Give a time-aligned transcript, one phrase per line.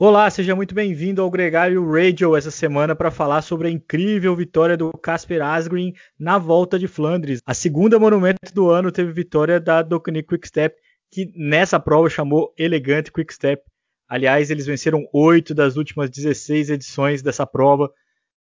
[0.00, 4.76] Olá, seja muito bem-vindo ao Gregário Radio essa semana para falar sobre a incrível vitória
[4.76, 7.40] do Casper Asgreen na Volta de Flandres.
[7.44, 10.76] A segunda monumento do ano teve vitória da Docani Quickstep,
[11.10, 13.60] que nessa prova chamou Elegante Quickstep.
[14.08, 17.90] Aliás, eles venceram oito das últimas 16 edições dessa prova.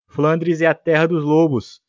[0.08, 1.82] Flandres é a terra dos lobos.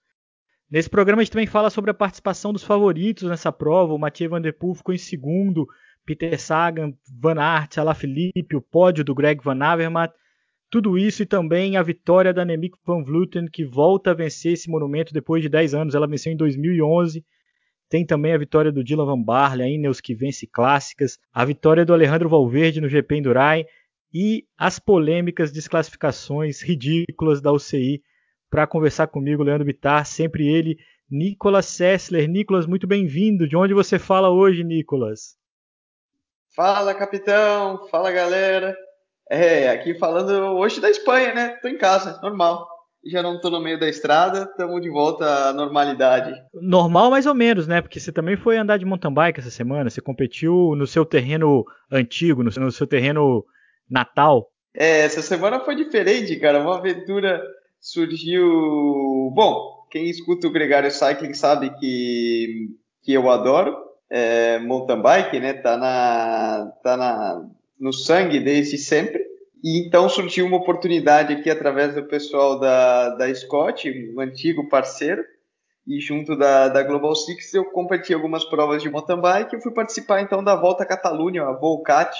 [0.68, 3.95] Nesse programa a gente também fala sobre a participação dos favoritos nessa prova.
[3.95, 5.64] O Mathieu Van Der Poel ficou em segundo,
[6.05, 10.12] Peter Sagan, Van Aert, Alaphilippe, o pódio do Greg Van Avermaet,
[10.75, 14.68] tudo isso e também a vitória da Annemiek van Vleuten, que volta a vencer esse
[14.68, 15.95] monumento depois de 10 anos.
[15.95, 17.25] Ela venceu em 2011.
[17.89, 21.85] Tem também a vitória do Dylan Van Barle, a Ineos que vence clássicas, a vitória
[21.85, 23.64] do Alejandro Valverde no GP Endurai
[24.12, 28.03] e as polêmicas desclassificações ridículas da UCI.
[28.50, 30.76] Para conversar comigo, Leandro Bittar, sempre ele,
[31.09, 32.28] Nicolas Sessler.
[32.28, 33.47] Nicolas, muito bem-vindo.
[33.47, 35.36] De onde você fala hoje, Nicolas?
[36.55, 37.89] Fala, capitão.
[37.91, 38.77] Fala, galera.
[39.28, 41.48] É, aqui falando hoje da Espanha, né?
[41.61, 42.69] Tô em casa, normal.
[43.05, 46.33] Já não tô no meio da estrada, estamos de volta à normalidade.
[46.55, 47.83] Normal mais ou menos, né?
[47.83, 51.65] Porque você também foi andar de mountain bike essa semana, você competiu no seu terreno
[51.91, 53.45] antigo, no seu terreno
[53.91, 54.48] natal.
[54.75, 56.61] É, essa semana foi diferente, cara.
[56.61, 57.43] Uma aventura
[57.81, 58.48] surgiu.
[59.34, 62.69] Bom, quem escuta o Gregário Cycling sabe que,
[63.03, 63.77] que eu adoro
[64.10, 65.55] é, mountain bike, né?
[65.55, 67.47] Tá na, tá na,
[67.78, 69.24] no sangue desde sempre.
[69.62, 75.25] E então surgiu uma oportunidade aqui através do pessoal da, da Scott, um antigo parceiro,
[75.86, 79.72] e junto da, da Global Six eu competi algumas provas de mountain bike e fui
[79.72, 82.14] participar então da Volta Catalunha, a Volcat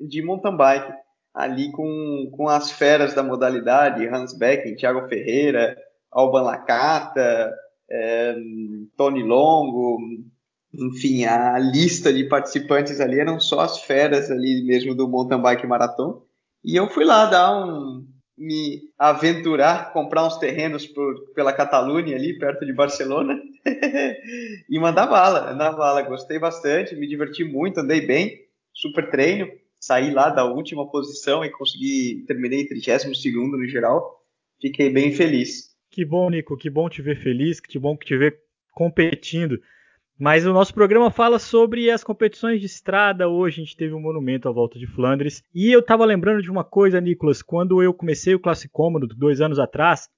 [0.00, 0.92] de mountain bike,
[1.32, 5.76] ali com, com as feras da modalidade, Hans Becken, Thiago Ferreira,
[6.10, 7.54] Alban Lacata,
[7.88, 8.34] é,
[8.96, 9.98] Tony Longo,
[10.72, 15.66] enfim, a lista de participantes ali eram só as feras ali mesmo do mountain bike
[15.66, 16.18] maratona.
[16.64, 18.06] E eu fui lá dar um
[18.40, 23.38] me aventurar, comprar uns terrenos por, pela Catalunha ali, perto de Barcelona,
[24.66, 26.00] e mandar bala, mandar bala.
[26.00, 28.40] Gostei bastante, me diverti muito, andei bem,
[28.72, 29.46] super treino,
[29.78, 34.24] saí lá da última posição e consegui, terminei 32 segundo no geral,
[34.58, 35.70] fiquei bem feliz.
[35.90, 38.38] Que bom, Nico, que bom te ver feliz, que bom te ver
[38.72, 39.60] competindo.
[40.20, 43.26] Mas o nosso programa fala sobre as competições de estrada.
[43.26, 45.42] Hoje a gente teve um monumento à volta de Flandres.
[45.54, 47.40] E eu estava lembrando de uma coisa, Nicolas.
[47.40, 50.10] Quando eu comecei o Classicômodo dois anos atrás,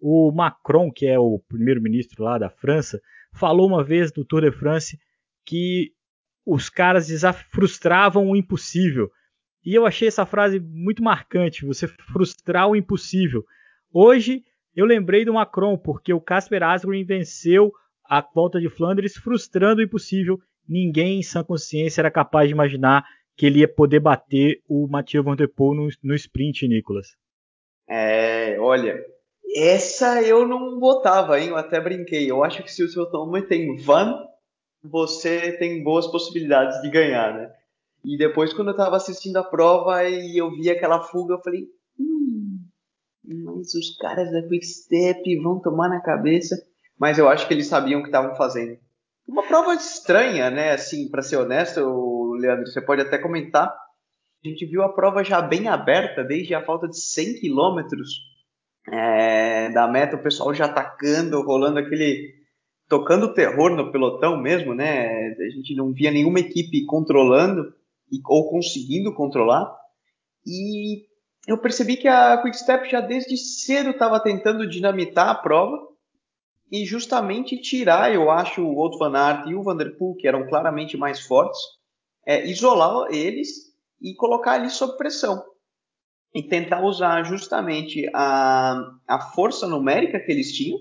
[0.00, 3.00] o Macron, que é o primeiro-ministro lá da França,
[3.34, 4.96] falou uma vez do Tour de France
[5.44, 5.90] que
[6.46, 7.08] os caras
[7.50, 9.10] frustravam o impossível.
[9.66, 13.44] E eu achei essa frase muito marcante, você frustrar o impossível.
[13.92, 14.44] Hoje
[14.76, 17.72] eu lembrei do Macron, porque o Casper Asgreen venceu
[18.10, 20.36] a volta de Flandres, frustrando o impossível.
[20.68, 23.04] Ninguém em sã consciência era capaz de imaginar
[23.36, 27.06] que ele ia poder bater o Mathieu Van Der Poel no, no sprint, Nicolas.
[27.88, 29.00] É, olha,
[29.54, 31.50] essa eu não botava, hein?
[31.50, 32.28] Eu até brinquei.
[32.28, 34.18] Eu acho que se o seu nome tem Van,
[34.82, 37.52] você tem boas possibilidades de ganhar, né?
[38.04, 41.68] E depois, quando eu estava assistindo a prova e eu vi aquela fuga, eu falei:
[41.98, 42.58] hum,
[43.24, 46.56] mas os caras da Quick Step vão tomar na cabeça
[47.00, 48.78] mas eu acho que eles sabiam o que estavam fazendo.
[49.26, 50.72] Uma prova estranha, né?
[50.72, 53.68] Assim, para ser honesto, Leandro, você pode até comentar.
[54.44, 58.10] A gente viu a prova já bem aberta, desde a falta de 100 quilômetros
[58.86, 62.34] é, da meta, o pessoal já atacando, rolando aquele.
[62.86, 65.06] tocando terror no pelotão mesmo, né?
[65.28, 67.72] A gente não via nenhuma equipe controlando
[68.26, 69.74] ou conseguindo controlar.
[70.46, 71.06] E
[71.46, 75.89] eu percebi que a Quickstep já desde cedo estava tentando dinamitar a prova
[76.70, 80.96] e justamente tirar, eu acho, o Otto Van Aert e o Vanderpool, que eram claramente
[80.96, 81.58] mais fortes,
[82.24, 83.48] é, isolar eles
[84.00, 85.42] e colocar ali sob pressão.
[86.32, 90.78] E tentar usar justamente a, a força numérica que eles tinham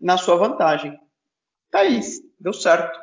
[0.00, 0.98] na sua vantagem.
[1.70, 2.00] Tá aí,
[2.40, 2.98] deu certo.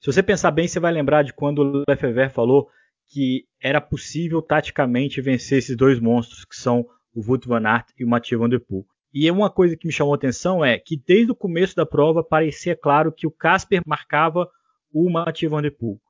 [0.00, 2.68] Se você pensar bem, você vai lembrar de quando o Lefebvre falou
[3.08, 8.04] que era possível taticamente vencer esses dois monstros, que são o Wout van Aert e
[8.04, 8.86] o Mathieu Van Der Poel.
[9.12, 12.24] E uma coisa que me chamou a atenção é que desde o começo da prova
[12.24, 14.48] parecia claro que o Casper marcava
[14.92, 16.00] o Mathieu Van Der Poel.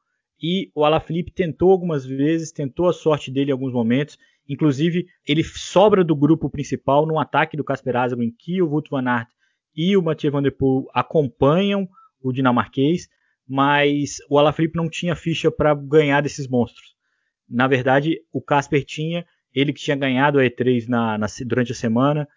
[0.41, 4.17] E o Alaphilippe tentou algumas vezes, tentou a sorte dele em alguns momentos.
[4.49, 9.09] Inclusive, ele sobra do grupo principal no ataque do Casper Asgreen, que o Wout van
[9.09, 9.29] Aert
[9.75, 11.89] e o Mathieu Van Der Poel acompanham
[12.21, 13.09] o dinamarquês,
[13.49, 16.95] mas o Alaphilippe não tinha ficha para ganhar desses monstros.
[17.49, 21.75] Na verdade, o Casper tinha, ele que tinha ganhado a E3 na, na, durante a
[21.75, 22.29] semana,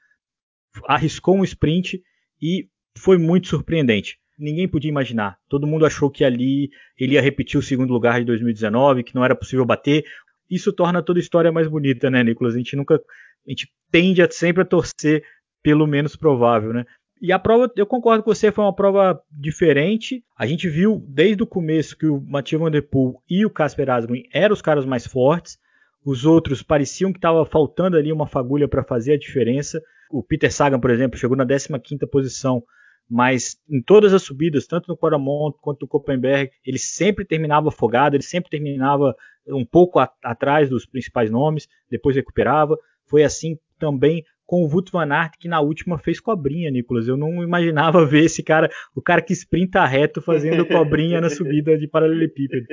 [0.88, 2.02] arriscou um sprint
[2.42, 2.68] e
[2.98, 4.18] foi muito surpreendente.
[4.38, 5.38] Ninguém podia imaginar.
[5.48, 6.70] Todo mundo achou que ali
[7.00, 10.04] ele ia repetir o segundo lugar de 2019, que não era possível bater.
[10.50, 12.54] isso torna toda a história mais bonita, né, Nicolas?
[12.54, 15.24] A gente nunca, a gente tende a, sempre a torcer
[15.64, 16.86] pelo menos provável, né?
[17.22, 20.24] E a prova, eu concordo com você, foi uma prova diferente.
[20.38, 23.90] A gente viu desde o começo que o Mathieu Van Der Poel e o Casper
[23.90, 25.58] Asgreen eram os caras mais fortes.
[26.06, 29.82] Os outros pareciam que estava faltando ali uma fagulha para fazer a diferença.
[30.10, 32.64] O Peter Sagan, por exemplo, chegou na 15ª posição,
[33.10, 38.16] mas em todas as subidas, tanto no Quaramont quanto no Koppenberg, ele sempre terminava afogado,
[38.16, 39.16] ele sempre terminava
[39.48, 42.78] um pouco a, atrás dos principais nomes, depois recuperava.
[43.06, 47.08] Foi assim também com o Wout van Aert, que na última fez cobrinha, Nicolas.
[47.08, 51.78] Eu não imaginava ver esse cara, o cara que sprinta reto fazendo cobrinha na subida
[51.78, 52.68] de paralelepípedo.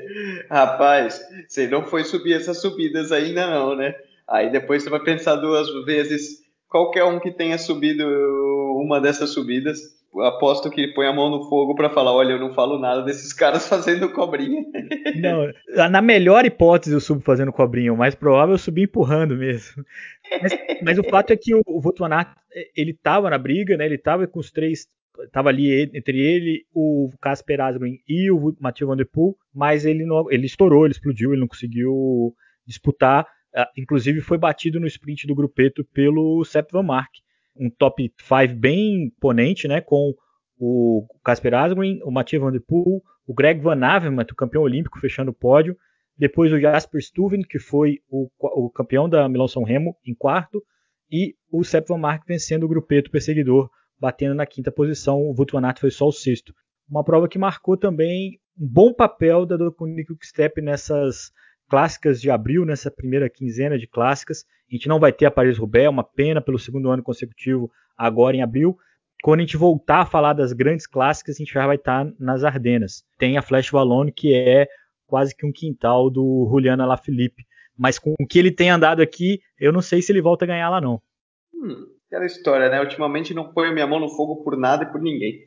[0.50, 3.94] Rapaz, você não foi subir essas subidas ainda não, né?
[4.26, 6.47] Aí depois você vai pensar duas vezes.
[6.68, 8.04] Qualquer um que tenha subido
[8.78, 9.78] uma dessas subidas,
[10.20, 13.32] aposto que põe a mão no fogo para falar: olha, eu não falo nada desses
[13.32, 14.64] caras fazendo cobrinha.
[15.18, 19.84] Não, na melhor hipótese eu subo fazendo cobrinha, o mais provável eu subi empurrando mesmo.
[20.42, 22.36] Mas, mas o fato é que o, o Votuanato,
[22.76, 23.86] ele tava na briga, né?
[23.86, 24.86] Ele tava com os três,
[25.32, 30.04] tava ali entre ele, o Casper Asgreen e o Mathieu Van Der Poel, mas ele
[30.04, 32.34] não, ele estourou, ele explodiu, ele não conseguiu
[32.66, 33.26] disputar.
[33.54, 37.10] Ah, inclusive foi batido no sprint do grupeto pelo Sepp Van Mark
[37.58, 39.80] um top 5 bem imponente, né?
[39.80, 40.14] Com
[40.58, 44.98] o Casper Asgreen, o Mathieu Van Der Poel, o Greg Van Avermaet, o campeão olímpico,
[45.00, 45.76] fechando o pódio.
[46.16, 50.62] Depois o Jasper Stuyven, que foi o, o campeão da Milão São Remo, em quarto.
[51.10, 55.20] E o Sepp Van Mark vencendo o grupeto perseguidor, batendo na quinta posição.
[55.20, 56.52] O Wout van Aert foi só o sexto.
[56.88, 61.30] Uma prova que marcou também um bom papel da Doconic Quickstep nessas
[61.68, 64.44] clássicas de abril, nessa primeira quinzena de clássicas.
[64.70, 68.36] A gente não vai ter a Paris-Roubaix, é uma pena pelo segundo ano consecutivo agora
[68.36, 68.76] em abril.
[69.22, 72.44] Quando a gente voltar a falar das grandes clássicas, a gente já vai estar nas
[72.44, 73.04] Ardenas.
[73.18, 74.68] Tem a Flash Wallonne, que é
[75.06, 77.44] quase que um quintal do Juliana Lafilippe.
[77.76, 80.48] Mas com o que ele tem andado aqui, eu não sei se ele volta a
[80.48, 81.00] ganhar lá não.
[81.54, 82.80] Hum, aquela história, né?
[82.80, 85.40] Ultimamente não ponho minha mão no fogo por nada e por ninguém.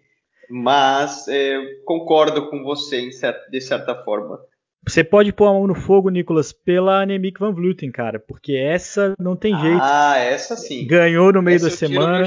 [0.49, 3.09] Mas é, concordo com você
[3.49, 4.39] de certa forma.
[4.87, 9.13] Você pode pôr a mão no fogo, Nicolas, pela Anemic Van Vluten, cara, porque essa
[9.19, 9.79] não tem jeito.
[9.79, 10.87] Ah, essa sim.
[10.87, 12.25] Ganhou no meio essa da semana.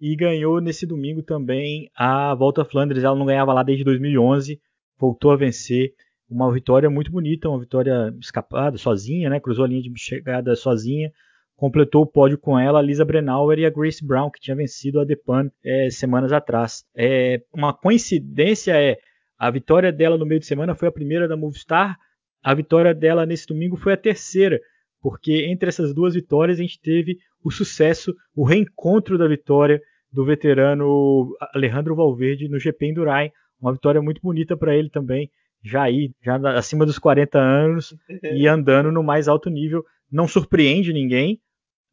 [0.00, 3.04] E ganhou nesse domingo também a Volta a Flandres.
[3.04, 4.60] Ela não ganhava lá desde 2011,
[4.98, 5.92] voltou a vencer.
[6.28, 9.38] Uma vitória muito bonita, uma vitória escapada, sozinha, né?
[9.38, 11.12] Cruzou a linha de chegada sozinha.
[11.54, 14.98] Completou o pódio com ela a Lisa Brennauer e a Grace Brown, que tinha vencido
[14.98, 16.86] a Depan é, semanas atrás.
[16.96, 18.98] É, uma coincidência é
[19.42, 21.98] a vitória dela no meio de semana foi a primeira da Movistar.
[22.44, 24.60] A vitória dela nesse domingo foi a terceira,
[25.00, 30.24] porque entre essas duas vitórias a gente teve o sucesso, o reencontro da vitória do
[30.24, 33.32] veterano Alejandro Valverde no GP Endurain.
[33.60, 35.28] Uma vitória muito bonita para ele também,
[35.60, 39.84] já aí, já acima dos 40 anos e andando no mais alto nível.
[40.08, 41.40] Não surpreende ninguém,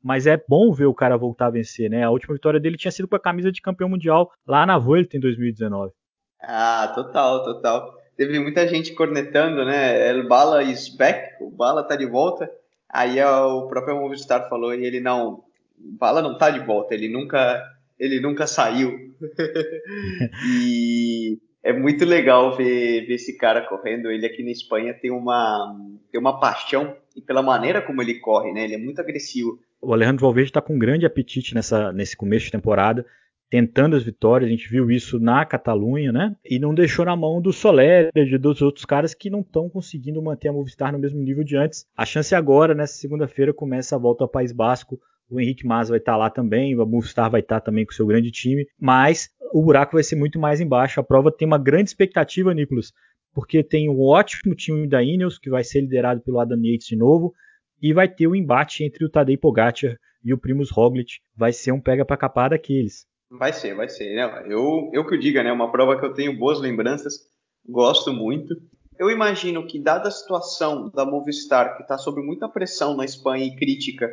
[0.04, 2.04] mas é bom ver o cara voltar a vencer, né?
[2.04, 5.18] A última vitória dele tinha sido com a camisa de campeão mundial lá na Vuelta
[5.18, 5.92] em 2019.
[6.41, 8.00] Ah, total, total.
[8.15, 10.09] Teve muita gente cornetando, né?
[10.09, 12.50] El Bala is back, o Bala tá de volta.
[12.89, 15.44] Aí o próprio Movistar falou e ele não,
[15.77, 17.63] Bala não tá de volta, ele nunca,
[18.00, 19.13] ele nunca saiu.
[20.47, 24.09] e é muito legal ver, ver esse cara correndo.
[24.09, 25.75] Ele aqui na Espanha tem uma,
[26.12, 28.63] tem uma paixão e pela maneira como ele corre, né?
[28.63, 29.60] Ele é muito agressivo.
[29.81, 33.05] O Alejandro Valverde está com grande apetite nessa, nesse começo de temporada
[33.50, 36.36] tentando as vitórias, a gente viu isso na Catalunha, né?
[36.46, 40.22] E não deixou na mão do Soler e dos outros caras que não estão conseguindo
[40.22, 41.86] manter a Movistar no mesmo nível de antes.
[41.98, 45.00] A chance agora, nessa segunda-feira, começa a volta ao País Basco.
[45.29, 47.91] O Henrique Mas vai estar tá lá também, o Movistar vai estar tá também com
[47.91, 51.00] o seu grande time, mas o buraco vai ser muito mais embaixo.
[51.00, 52.91] A prova tem uma grande expectativa, Nicolas,
[53.34, 56.96] porque tem um ótimo time da Ineos, que vai ser liderado pelo Adam Yates de
[56.96, 57.34] novo,
[57.82, 61.20] e vai ter o um embate entre o Tadej Pogacar e o Primus Roglic.
[61.36, 63.08] Vai ser um pega para capar daqueles.
[63.29, 64.15] Vai ser, vai ser.
[64.15, 64.45] Né?
[64.48, 65.51] Eu, eu que o diga, né?
[65.51, 67.27] Uma prova que eu tenho boas lembranças,
[67.67, 68.55] gosto muito.
[68.98, 73.45] Eu imagino que, dada a situação da Movistar, que está sob muita pressão na Espanha
[73.45, 74.09] e crítica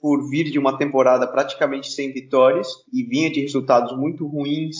[0.00, 4.76] por vir de uma temporada praticamente sem vitórias e vinha de resultados muito ruins,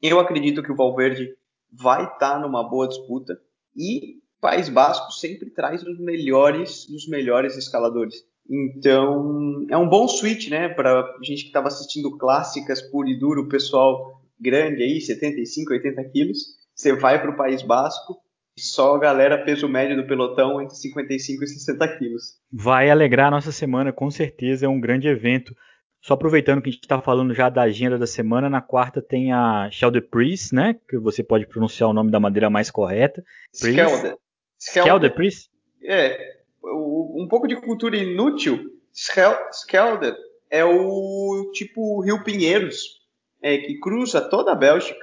[0.00, 1.28] eu acredito que o Valverde
[1.70, 3.38] vai estar tá numa boa disputa.
[3.76, 8.16] E País Basco sempre traz os melhores, os melhores escaladores.
[8.48, 13.48] Então, é um bom switch, né, para gente que estava assistindo clássicas puro e duro,
[13.48, 16.38] pessoal grande aí, 75, 80 quilos.
[16.74, 18.16] Você vai para o País Basco,
[18.58, 22.38] só a galera peso médio do pelotão entre 55 e 60 quilos.
[22.52, 25.54] Vai alegrar a nossa semana, com certeza, é um grande evento.
[26.00, 29.32] Só aproveitando que a gente está falando já da agenda da semana, na quarta tem
[29.32, 30.76] a Shell de Priest, né?
[30.88, 33.24] Que você pode pronunciar o nome da maneira mais correta.
[33.52, 34.16] Skelde.
[34.58, 35.48] Skelde Priest?
[35.84, 38.70] É, um pouco de cultura inútil.
[38.92, 40.14] Schelde
[40.50, 43.00] é o tipo Rio Pinheiros,
[43.42, 45.00] é, que cruza toda a Bélgica.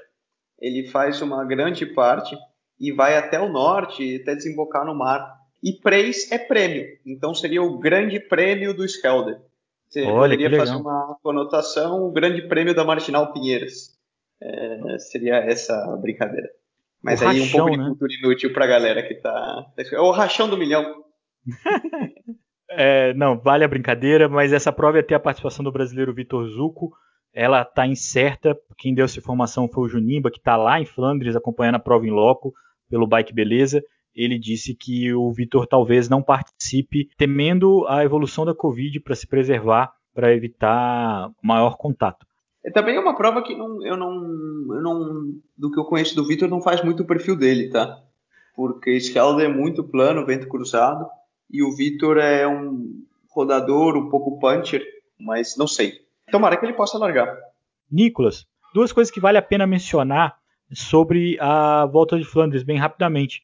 [0.60, 2.38] Ele faz uma grande parte
[2.80, 5.38] e vai até o norte, até desembocar no mar.
[5.62, 9.38] E Preis é prêmio, então seria o grande prêmio do Schelde.
[9.90, 13.98] Você Olha, poderia fazer uma conotação, o grande prêmio da Marginal Pinheiros.
[14.42, 16.48] É, seria essa brincadeira.
[17.02, 17.86] Mas o aí rachão, um pouco de né?
[17.90, 19.66] cultura inútil pra galera que tá.
[19.78, 21.04] É o rachão do milhão.
[22.70, 26.48] É, não, vale a brincadeira, mas essa prova ia ter a participação do brasileiro Vitor
[26.48, 26.92] Zuco.
[27.34, 28.58] Ela tá incerta.
[28.78, 32.06] Quem deu essa informação foi o Junimba, que tá lá em Flandres acompanhando a prova
[32.06, 32.54] em loco
[32.90, 33.84] pelo Bike Beleza.
[34.16, 39.28] Ele disse que o Vitor talvez não participe, temendo a evolução da Covid para se
[39.28, 42.26] preservar, para evitar maior contato.
[42.66, 44.14] É também é uma prova que não, eu, não,
[44.76, 45.24] eu não.
[45.58, 48.02] Do que eu conheço do Vitor, não faz muito o perfil dele, tá?
[48.56, 51.06] Porque Scalda é muito plano, vento cruzado,
[51.50, 54.84] e o Vitor é um rodador, um pouco puncher,
[55.20, 56.02] mas não sei.
[56.32, 57.38] Tomara que ele possa largar.
[57.92, 60.38] Nicolas, duas coisas que vale a pena mencionar
[60.72, 63.44] sobre a volta de Flandres, bem rapidamente.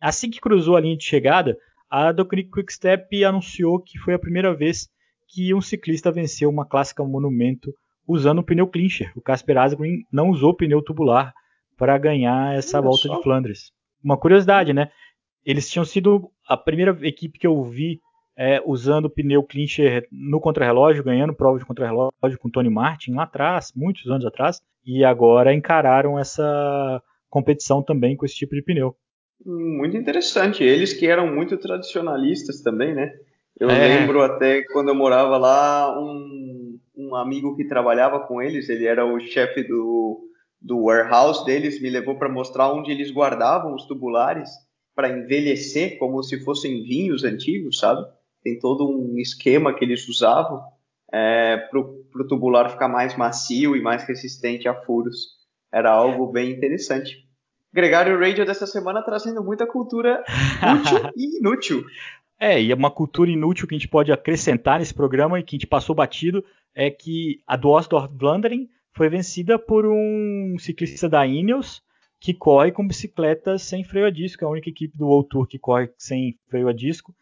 [0.00, 1.58] Assim que cruzou a linha de chegada,
[1.90, 4.88] a Docnic Quickstep anunciou que foi a primeira vez
[5.28, 7.74] que um ciclista venceu uma clássica monumento
[8.06, 9.12] usando o pneu clincher.
[9.16, 11.32] O Casper Asgreen não usou pneu tubular
[11.76, 13.16] para ganhar essa Olha volta só.
[13.16, 13.72] de Flandres.
[14.02, 14.90] Uma curiosidade, né?
[15.44, 18.00] Eles tinham sido a primeira equipe que eu vi
[18.36, 23.72] é, usando pneu clincher no contrarrelógio, ganhando prova de contrarrelógio com Tony Martin lá atrás,
[23.74, 28.96] muitos anos atrás, e agora encararam essa competição também com esse tipo de pneu.
[29.44, 30.62] Muito interessante.
[30.62, 33.12] Eles que eram muito tradicionalistas também, né?
[33.58, 34.00] Eu é.
[34.00, 39.04] lembro até quando eu morava lá, um, um amigo que trabalhava com eles, ele era
[39.04, 40.28] o chefe do,
[40.60, 44.50] do warehouse deles, me levou para mostrar onde eles guardavam os tubulares
[44.94, 48.06] para envelhecer como se fossem vinhos antigos, sabe?
[48.42, 50.62] Tem todo um esquema que eles usavam
[51.12, 55.34] é, para o tubular ficar mais macio e mais resistente a furos.
[55.72, 57.24] Era algo bem interessante.
[57.72, 60.22] Gregário Radio dessa semana trazendo muita cultura
[60.62, 61.84] útil e inútil.
[62.38, 65.56] É, e é uma cultura inútil que a gente pode acrescentar nesse programa e que
[65.56, 67.70] a gente passou batido é que a do
[68.12, 71.82] Vlaanderen foi vencida por um ciclista da Ineos
[72.24, 75.46] que corre com bicicleta sem freio a disco, é a única equipe do World Tour
[75.46, 77.14] que corre sem freio a disco.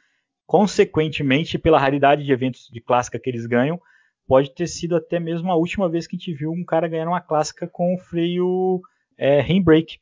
[0.46, 3.82] Consequentemente, pela raridade de eventos de clássica que eles ganham,
[4.28, 7.08] pode ter sido até mesmo a última vez que a gente viu um cara ganhar
[7.08, 8.80] uma clássica com freio
[9.18, 9.98] é, handbrake.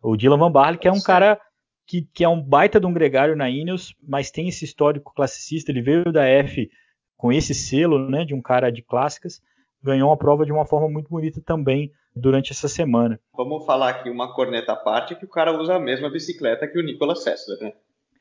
[0.00, 1.38] O Dylan Van Barley, que é um cara
[1.86, 5.70] que, que é um baita de um gregário na Ineos, mas tem esse histórico classicista.
[5.70, 6.70] Ele veio da F
[7.18, 9.42] com esse selo, né, de um cara de clássicas,
[9.82, 13.18] ganhou uma prova de uma forma muito bonita também durante essa semana.
[13.34, 16.78] Vamos falar aqui uma corneta à parte que o cara usa a mesma bicicleta que
[16.78, 17.72] o Nicolas Sessler, né?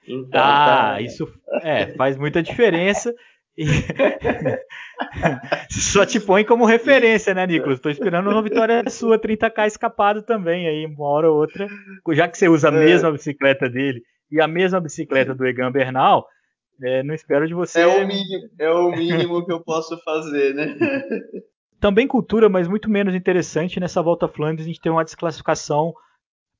[0.07, 1.01] Então, ah, tá...
[1.01, 1.27] isso
[1.61, 3.13] é, faz muita diferença.
[5.69, 7.77] Só te põe como referência, né, Nicolas?
[7.77, 11.67] Estou esperando uma vitória sua 30k escapado também aí, uma hora ou outra.
[12.11, 12.85] Já que você usa a é.
[12.85, 14.01] mesma bicicleta dele
[14.31, 16.25] e a mesma bicicleta do Egan Bernal,
[16.81, 17.81] é, não espero de você.
[17.81, 20.75] É o mínimo, é o mínimo que eu posso fazer, né?
[21.81, 23.79] Também cultura, mas muito menos interessante.
[23.79, 25.91] Nessa volta a Flandres a gente tem uma desclassificação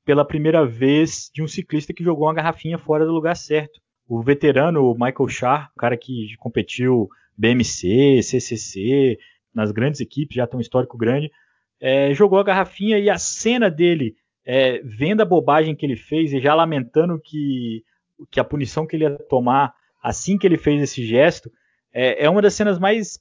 [0.04, 3.80] pela primeira vez de um ciclista que jogou uma garrafinha fora do lugar certo.
[4.10, 9.20] O veterano Michael Char, o cara que competiu BMC, CCC,
[9.54, 11.32] nas grandes equipes, já tem um histórico grande,
[11.80, 16.34] é, jogou a garrafinha e a cena dele, é, vendo a bobagem que ele fez
[16.34, 17.84] e já lamentando que,
[18.32, 21.52] que a punição que ele ia tomar assim que ele fez esse gesto,
[21.94, 23.20] é, é uma das cenas mais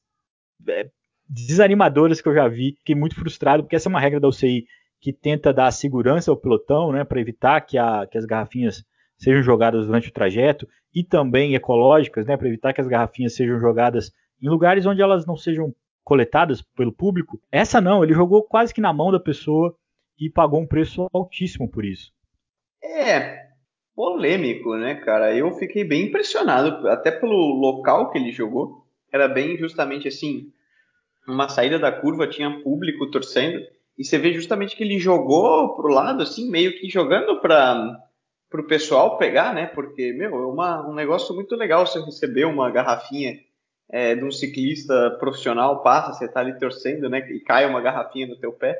[0.66, 0.88] é,
[1.30, 2.74] desanimadoras que eu já vi.
[2.78, 4.66] Fiquei muito frustrado, porque essa é uma regra da UCI
[5.00, 8.84] que tenta dar segurança ao pelotão, né, para evitar que, a, que as garrafinhas
[9.16, 13.58] sejam jogadas durante o trajeto e também ecológicas, né, para evitar que as garrafinhas sejam
[13.60, 17.40] jogadas em lugares onde elas não sejam coletadas pelo público.
[17.52, 19.74] Essa não, ele jogou quase que na mão da pessoa
[20.18, 22.12] e pagou um preço altíssimo por isso.
[22.82, 23.50] É,
[23.94, 25.34] polêmico, né, cara?
[25.34, 28.84] Eu fiquei bem impressionado, até pelo local que ele jogou.
[29.12, 30.52] Era bem justamente assim,
[31.26, 33.60] uma saída da curva, tinha público torcendo,
[33.98, 37.98] e você vê justamente que ele jogou pro lado, assim, meio que jogando para
[38.50, 39.66] para o pessoal pegar, né?
[39.66, 43.38] Porque, meu, é uma, um negócio muito legal você receber uma garrafinha
[43.88, 47.20] é, de um ciclista profissional, passa, você tá ali torcendo, né?
[47.30, 48.76] E cai uma garrafinha no teu pé.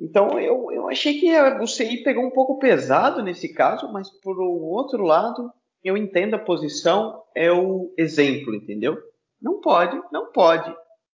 [0.00, 4.40] Então eu, eu achei que o CI pegou um pouco pesado nesse caso, mas por
[4.40, 5.52] um outro lado,
[5.84, 8.98] eu entendo a posição, é o exemplo, entendeu?
[9.40, 10.74] Não pode, não pode.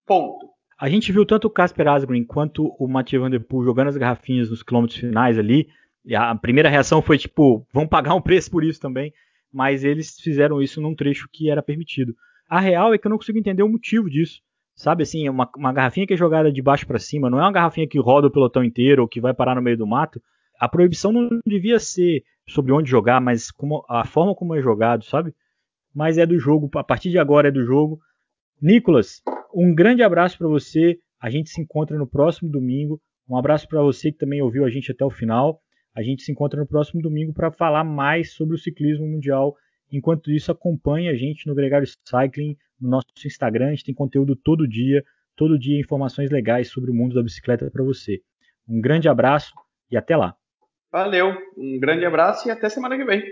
[0.06, 0.53] Ponto.
[0.78, 3.96] A gente viu tanto o Casper Asgreen quanto o Mathieu Van Der Poel jogando as
[3.96, 5.68] garrafinhas nos quilômetros finais ali,
[6.04, 9.12] e a primeira reação foi tipo, vão pagar um preço por isso também.
[9.52, 12.14] mas eles fizeram isso num trecho que era permitido.
[12.48, 14.42] A real é que eu não consigo entender o motivo disso.
[14.74, 17.52] Sabe assim, uma, uma garrafinha que é jogada de baixo para cima, não é uma
[17.52, 20.20] garrafinha que roda o pelotão inteiro ou que vai parar no meio do mato.
[20.58, 25.04] A proibição não devia ser sobre onde jogar, mas como, a forma como é jogado,
[25.04, 25.32] sabe?
[25.94, 28.00] Mas é do jogo, a partir de agora é do jogo.
[28.60, 29.22] Nicolas,
[29.54, 30.98] um grande abraço para você.
[31.20, 33.00] A gente se encontra no próximo domingo.
[33.28, 35.60] Um abraço para você que também ouviu a gente até o final.
[35.94, 39.54] A gente se encontra no próximo domingo para falar mais sobre o ciclismo mundial.
[39.90, 43.68] Enquanto isso, acompanhe a gente no Gregário Cycling, no nosso Instagram.
[43.68, 45.04] A gente tem conteúdo todo dia,
[45.36, 48.20] todo dia informações legais sobre o mundo da bicicleta para você.
[48.68, 49.52] Um grande abraço
[49.90, 50.34] e até lá.
[50.90, 53.22] Valeu, um grande abraço e até semana que vem.